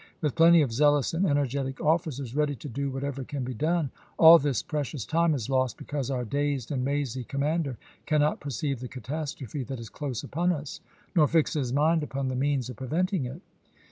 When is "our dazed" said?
6.09-6.71